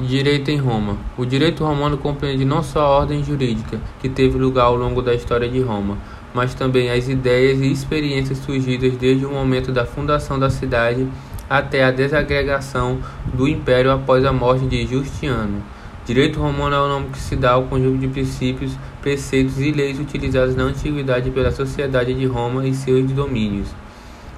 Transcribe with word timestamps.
Direito 0.00 0.48
em 0.48 0.56
Roma. 0.56 0.96
O 1.16 1.26
direito 1.26 1.64
romano 1.64 1.98
compreende 1.98 2.44
não 2.44 2.62
só 2.62 2.82
a 2.82 2.88
ordem 2.88 3.24
jurídica 3.24 3.80
que 4.00 4.08
teve 4.08 4.38
lugar 4.38 4.66
ao 4.66 4.76
longo 4.76 5.02
da 5.02 5.12
história 5.12 5.48
de 5.48 5.60
Roma, 5.60 5.98
mas 6.32 6.54
também 6.54 6.88
as 6.88 7.08
ideias 7.08 7.58
e 7.58 7.72
experiências 7.72 8.38
surgidas 8.38 8.96
desde 8.96 9.26
o 9.26 9.32
momento 9.32 9.72
da 9.72 9.84
fundação 9.84 10.38
da 10.38 10.50
cidade 10.50 11.08
até 11.50 11.82
a 11.82 11.90
desagregação 11.90 13.00
do 13.34 13.48
império 13.48 13.90
após 13.90 14.24
a 14.24 14.32
morte 14.32 14.66
de 14.66 14.86
Justiniano. 14.86 15.64
Direito 16.06 16.38
romano 16.38 16.76
é 16.76 16.80
o 16.80 16.88
nome 16.88 17.08
que 17.08 17.18
se 17.18 17.34
dá 17.34 17.54
ao 17.54 17.64
conjunto 17.64 17.98
de 17.98 18.06
princípios, 18.06 18.78
preceitos 19.02 19.58
e 19.58 19.72
leis 19.72 19.98
utilizados 19.98 20.54
na 20.54 20.62
antiguidade 20.62 21.28
pela 21.32 21.50
sociedade 21.50 22.14
de 22.14 22.24
Roma 22.24 22.64
e 22.64 22.72
seus 22.72 23.10
domínios. 23.10 23.68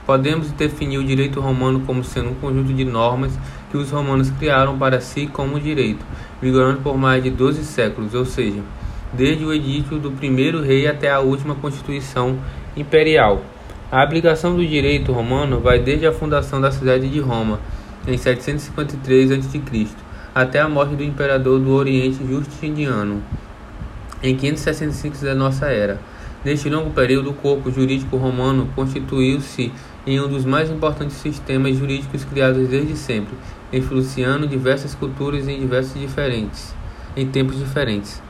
Podemos 0.07 0.51
definir 0.53 0.98
o 0.98 1.05
direito 1.05 1.41
romano 1.41 1.80
como 1.80 2.03
sendo 2.03 2.30
um 2.30 2.35
conjunto 2.35 2.73
de 2.73 2.85
normas 2.85 3.39
que 3.71 3.77
os 3.77 3.91
romanos 3.91 4.30
criaram 4.30 4.77
para 4.79 5.01
si 5.01 5.27
como 5.27 5.61
direito, 5.61 6.05
vigorando 6.41 6.80
por 6.80 6.97
mais 6.97 7.23
de 7.23 7.30
12 7.30 7.65
séculos, 7.65 8.15
ou 8.15 8.24
seja, 8.24 8.60
desde 9.12 9.45
o 9.45 9.52
edito 9.52 9.98
do 9.98 10.10
primeiro 10.10 10.62
rei 10.62 10.87
até 10.87 11.10
a 11.10 11.21
última 11.21 11.55
constituição 11.55 12.38
imperial. 12.77 13.43
A 13.91 14.02
aplicação 14.02 14.55
do 14.55 14.65
direito 14.65 15.12
romano 15.12 15.60
vai 15.60 15.79
desde 15.79 16.07
a 16.07 16.12
fundação 16.12 16.60
da 16.60 16.71
cidade 16.71 17.09
de 17.09 17.21
Roma, 17.21 17.60
em 18.07 18.16
753 18.16 19.32
a.C., 19.32 19.60
até 20.35 20.60
a 20.60 20.69
morte 20.69 20.95
do 20.95 21.02
imperador 21.02 21.59
do 21.59 21.73
Oriente 21.73 22.24
Justiniano, 22.24 23.21
em 24.23 24.37
565 24.37 25.24
da 25.24 25.35
nossa 25.35 25.66
era. 25.66 25.98
Neste 26.43 26.71
longo 26.71 26.91
período, 26.91 27.30
o 27.30 27.35
corpo 27.35 27.71
jurídico 27.71 28.17
romano 28.17 28.67
constituiu-se 28.75 29.71
em 30.07 30.19
um 30.19 30.27
dos 30.27 30.47
mais 30.47 30.71
importantes 30.71 31.16
sistemas 31.16 31.77
jurídicos 31.77 32.25
criados 32.25 32.66
desde 32.66 32.97
sempre, 32.97 33.35
influenciando 33.71 34.47
diversas 34.47 34.95
culturas 34.95 35.47
em 35.47 35.61
diversos 35.61 36.01
diferentes, 36.01 36.75
em 37.15 37.27
tempos 37.27 37.59
diferentes. 37.59 38.23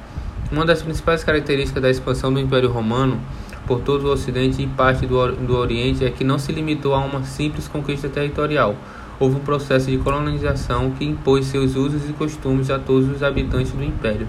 Uma 0.51 0.67
das 0.67 0.83
principais 0.83 1.23
características 1.23 1.81
da 1.81 1.89
expansão 1.89 2.33
do 2.33 2.41
Império 2.41 2.73
Romano 2.73 3.21
por 3.65 3.81
todo 3.83 4.09
o 4.09 4.13
Ocidente 4.13 4.61
e 4.61 4.67
parte 4.67 5.07
do, 5.07 5.31
do 5.31 5.57
Oriente 5.57 6.05
é 6.05 6.11
que 6.11 6.25
não 6.25 6.41
se 6.41 6.51
limitou 6.51 6.93
a 6.93 6.99
uma 6.99 7.23
simples 7.23 7.69
conquista 7.69 8.09
territorial. 8.09 8.75
Houve 9.21 9.37
um 9.37 9.41
processo 9.41 9.89
de 9.89 9.99
colonização 9.99 10.91
que 10.91 11.05
impôs 11.05 11.47
seus 11.47 11.77
usos 11.77 12.11
e 12.11 12.13
costumes 12.13 12.71
a 12.71 12.79
todos 12.81 13.09
os 13.09 13.23
habitantes 13.23 13.71
do 13.71 13.85
Império. 13.85 14.27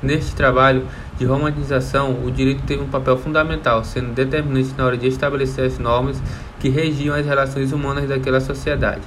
Neste 0.00 0.36
trabalho 0.36 0.86
de 1.18 1.24
romanização, 1.24 2.24
o 2.24 2.30
direito 2.30 2.62
teve 2.62 2.82
um 2.82 2.88
papel 2.88 3.18
fundamental, 3.18 3.82
sendo 3.82 4.12
determinante 4.12 4.72
na 4.78 4.84
hora 4.84 4.96
de 4.96 5.08
estabelecer 5.08 5.64
as 5.64 5.78
normas 5.78 6.22
que 6.60 6.68
regiam 6.68 7.16
as 7.16 7.26
relações 7.26 7.72
humanas 7.72 8.08
daquela 8.08 8.40
sociedade. 8.40 9.02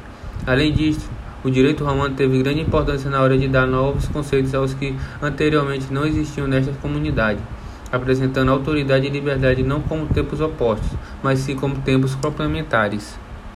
Além 0.45 0.73
disso, 0.73 1.09
o 1.43 1.49
direito 1.49 1.85
romano 1.85 2.13
teve 2.13 2.43
grande 2.43 2.59
importância 2.59 3.09
na 3.09 3.21
hora 3.21 3.37
de 3.37 3.47
dar 3.47 3.65
novos 3.65 4.07
conceitos 4.09 4.53
aos 4.53 4.73
que 4.73 4.93
anteriormente 5.21 5.91
não 5.93 6.05
existiam 6.05 6.45
nesta 6.45 6.73
comunidade, 6.73 7.39
apresentando 7.89 8.51
autoridade 8.51 9.07
e 9.07 9.09
liberdade 9.09 9.63
não 9.63 9.81
como 9.81 10.07
tempos 10.07 10.41
opostos, 10.41 10.91
mas 11.23 11.39
sim 11.39 11.55
como 11.55 11.77
tempos 11.77 12.15
complementares. 12.15 13.17